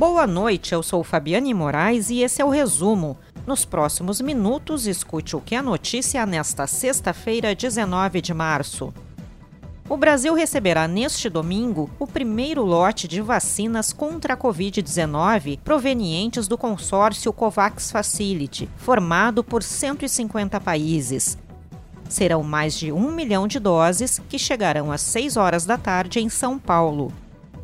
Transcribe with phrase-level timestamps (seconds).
[0.00, 3.18] Boa noite, eu sou Fabiane Moraes e esse é o resumo.
[3.46, 8.94] Nos próximos minutos, escute o que é notícia nesta sexta-feira, 19 de março.
[9.90, 16.56] O Brasil receberá neste domingo o primeiro lote de vacinas contra a Covid-19 provenientes do
[16.56, 21.36] consórcio COVAX Facility, formado por 150 países.
[22.08, 26.30] Serão mais de um milhão de doses que chegarão às 6 horas da tarde em
[26.30, 27.12] São Paulo.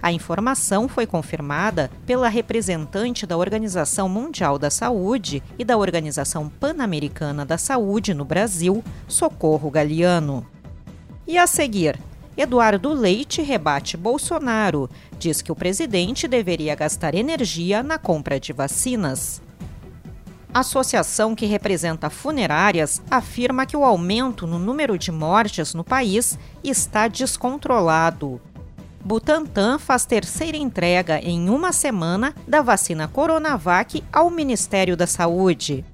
[0.06, 7.44] A informação foi confirmada pela representante da Organização Mundial da Saúde e da Organização Pan-Americana
[7.44, 10.46] da Saúde no Brasil, Socorro Galiano.
[11.26, 11.98] E a seguir,
[12.36, 14.88] Eduardo Leite rebate Bolsonaro,
[15.18, 19.42] diz que o presidente deveria gastar energia na compra de vacinas.
[20.54, 26.38] A associação que representa funerárias afirma que o aumento no número de mortes no país
[26.62, 28.40] está descontrolado.
[29.06, 35.84] Butantan faz terceira entrega em uma semana da vacina Coronavac ao Ministério da Saúde.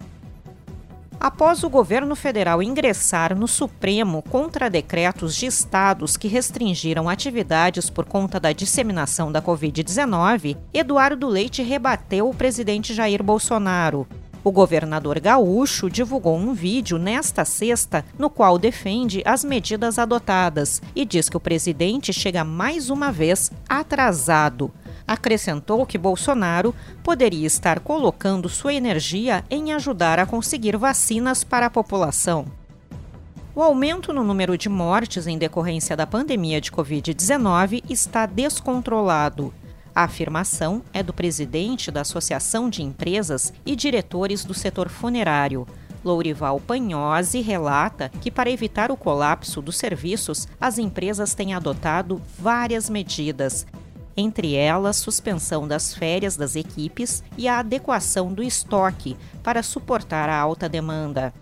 [1.21, 8.07] Após o governo federal ingressar no Supremo contra decretos de estados que restringiram atividades por
[8.07, 14.09] conta da disseminação da Covid-19, Eduardo Leite rebateu o presidente Jair Bolsonaro.
[14.45, 21.05] O governador gaúcho divulgou um vídeo nesta sexta no qual defende as medidas adotadas e
[21.05, 24.73] diz que o presidente chega mais uma vez atrasado.
[25.07, 31.71] Acrescentou que Bolsonaro poderia estar colocando sua energia em ajudar a conseguir vacinas para a
[31.71, 32.47] população.
[33.55, 39.53] O aumento no número de mortes em decorrência da pandemia de Covid-19 está descontrolado
[39.95, 45.67] a afirmação é do presidente da Associação de Empresas e diretores do setor funerário.
[46.05, 52.91] Lourival Panhose relata que, para evitar o colapso dos serviços, as empresas têm adotado várias
[52.91, 53.67] medidas,
[54.17, 60.37] entre elas suspensão das férias das equipes e a adequação do estoque para suportar a
[60.37, 61.33] alta demanda.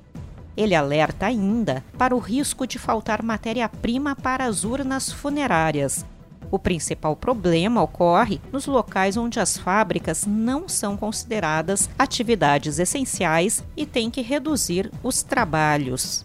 [0.56, 6.04] Ele alerta ainda para o risco de faltar matéria-prima para as urnas funerárias,
[6.50, 13.86] o principal problema ocorre nos locais onde as fábricas não são consideradas atividades essenciais e
[13.86, 16.24] têm que reduzir os trabalhos.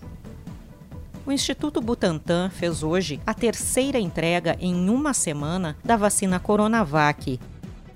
[1.26, 7.40] O Instituto Butantan fez hoje a terceira entrega em uma semana da vacina Coronavac.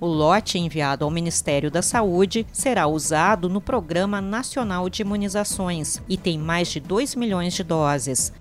[0.00, 6.16] O lote enviado ao Ministério da Saúde será usado no Programa Nacional de Imunizações e
[6.16, 8.32] tem mais de 2 milhões de doses.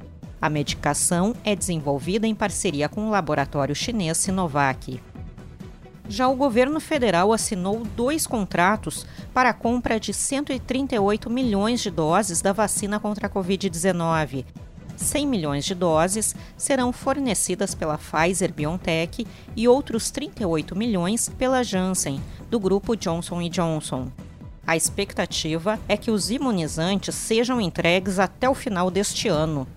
[0.42, 5.02] A medicação é desenvolvida em parceria com o laboratório chinês Sinovac.
[6.08, 12.42] Já o governo federal assinou dois contratos para a compra de 138 milhões de doses
[12.42, 14.46] da vacina contra a Covid-19.
[14.96, 22.22] 100 milhões de doses serão fornecidas pela Pfizer BioNTech e outros 38 milhões pela Janssen,
[22.50, 24.12] do grupo Johnson Johnson.
[24.66, 29.68] A expectativa é que os imunizantes sejam entregues até o final deste ano.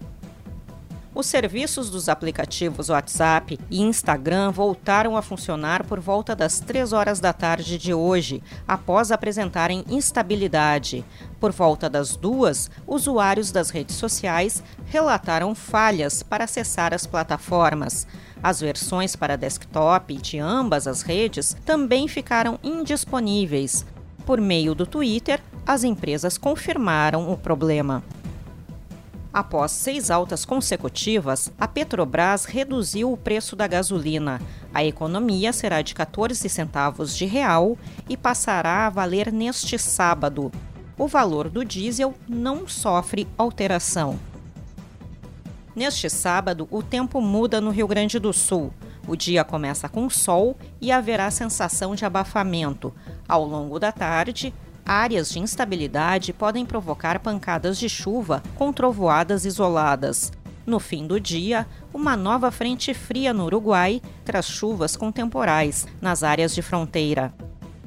[1.15, 7.21] Os serviços dos aplicativos WhatsApp e Instagram voltaram a funcionar por volta das 3 horas
[7.21, 11.05] da tarde de hoje, após apresentarem instabilidade.
[11.39, 18.07] Por volta das duas, usuários das redes sociais relataram falhas para acessar as plataformas.
[18.43, 23.85] As versões para desktop de ambas as redes também ficaram indisponíveis.
[24.25, 28.03] Por meio do Twitter, as empresas confirmaram o problema.
[29.33, 34.43] Após seis altas consecutivas, a Petrobras reduziu o preço da gasolina.
[34.75, 37.79] A economia será de 14 centavos de real
[38.09, 40.53] e passará a valer neste sábado.
[40.99, 44.19] O valor do diesel não sofre alteração.
[45.75, 48.71] Neste sábado, o tempo muda no Rio Grande do Sul.
[49.09, 52.93] O dia começa com sol e haverá sensação de abafamento.
[53.27, 54.53] Ao longo da tarde,
[54.85, 60.33] áreas de instabilidade podem provocar pancadas de chuva com trovoadas isoladas.
[60.65, 66.23] No fim do dia, uma nova frente fria no Uruguai traz chuvas com temporais nas
[66.23, 67.35] áreas de fronteira.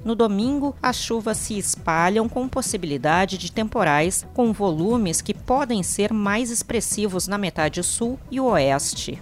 [0.03, 6.13] No domingo, as chuvas se espalham com possibilidade de temporais com volumes que podem ser
[6.13, 9.19] mais expressivos na metade sul e oeste.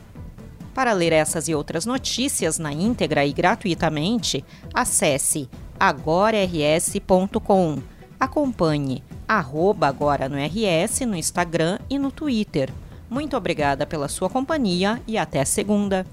[0.73, 4.43] Para ler essas e outras notícias na íntegra e gratuitamente,
[4.73, 5.47] acesse
[5.79, 7.77] agorars.com.
[8.19, 12.69] Acompanhe arroba agora no RS no Instagram e no Twitter.
[13.09, 16.05] Muito obrigada pela sua companhia e até segunda.